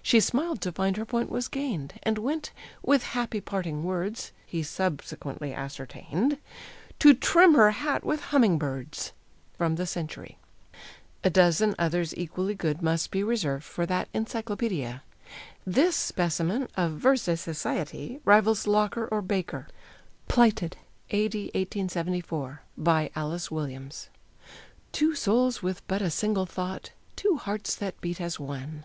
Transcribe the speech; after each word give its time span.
She 0.00 0.20
smiled 0.20 0.60
to 0.60 0.70
find 0.70 0.96
her 0.96 1.04
point 1.04 1.28
was 1.28 1.48
gained 1.48 1.94
And 2.04 2.18
went, 2.18 2.52
with 2.84 3.02
happy 3.02 3.40
parting 3.40 3.82
words 3.82 4.30
(He 4.46 4.62
subsequently 4.62 5.52
ascertained), 5.52 6.38
To 7.00 7.14
trim 7.14 7.54
her 7.54 7.72
hat 7.72 8.04
with 8.04 8.20
humming 8.30 8.58
birds. 8.58 9.10
From 9.58 9.74
the 9.74 9.84
Century. 9.84 10.38
A 11.24 11.30
dozen 11.30 11.74
others 11.80 12.14
equally 12.16 12.54
good 12.54 12.80
must 12.80 13.10
be 13.10 13.24
reserved 13.24 13.64
for 13.64 13.86
that 13.86 14.08
encyclopædia! 14.12 15.00
This 15.66 15.96
specimen, 15.96 16.68
of 16.76 16.92
vers 16.92 17.24
de 17.24 17.32
société 17.32 18.20
rivals 18.24 18.68
Locker 18.68 19.08
or 19.08 19.20
Baker: 19.20 19.66
PLIGHTED: 20.28 20.76
A.D. 21.10 21.46
1874. 21.46 22.62
BY 22.78 23.10
ALICE 23.16 23.50
WILLIAMS. 23.50 24.10
"Two 24.92 25.16
souls 25.16 25.60
with 25.60 25.84
but 25.88 26.00
a 26.02 26.08
single 26.10 26.46
thought, 26.46 26.92
Two 27.16 27.36
hearts 27.38 27.74
that 27.74 28.00
beat 28.00 28.20
as 28.20 28.38
one." 28.38 28.84